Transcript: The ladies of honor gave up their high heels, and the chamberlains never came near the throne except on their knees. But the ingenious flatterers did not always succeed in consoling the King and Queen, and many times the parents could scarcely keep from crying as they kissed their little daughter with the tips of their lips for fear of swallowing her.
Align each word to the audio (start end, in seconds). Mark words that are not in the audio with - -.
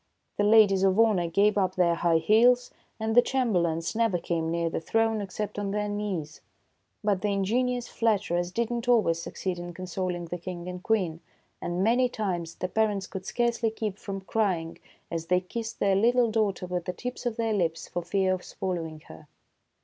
The 0.37 0.43
ladies 0.43 0.81
of 0.81 0.99
honor 0.99 1.27
gave 1.27 1.59
up 1.59 1.75
their 1.75 1.93
high 1.93 2.17
heels, 2.17 2.71
and 2.99 3.13
the 3.13 3.21
chamberlains 3.21 3.93
never 3.95 4.17
came 4.17 4.49
near 4.49 4.67
the 4.67 4.79
throne 4.81 5.21
except 5.21 5.59
on 5.59 5.69
their 5.69 5.87
knees. 5.87 6.41
But 7.03 7.21
the 7.21 7.27
ingenious 7.31 7.87
flatterers 7.87 8.51
did 8.51 8.71
not 8.71 8.87
always 8.87 9.21
succeed 9.21 9.59
in 9.59 9.75
consoling 9.75 10.25
the 10.25 10.39
King 10.39 10.67
and 10.67 10.81
Queen, 10.81 11.19
and 11.61 11.83
many 11.83 12.09
times 12.09 12.55
the 12.55 12.67
parents 12.67 13.05
could 13.05 13.27
scarcely 13.27 13.69
keep 13.69 13.99
from 13.99 14.21
crying 14.21 14.79
as 15.11 15.27
they 15.27 15.39
kissed 15.39 15.79
their 15.79 15.95
little 15.95 16.31
daughter 16.31 16.65
with 16.65 16.85
the 16.85 16.93
tips 16.93 17.27
of 17.27 17.37
their 17.37 17.53
lips 17.53 17.87
for 17.87 18.01
fear 18.01 18.33
of 18.33 18.43
swallowing 18.43 19.01
her. 19.01 19.27